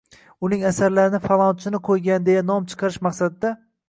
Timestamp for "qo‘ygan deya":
1.89-2.43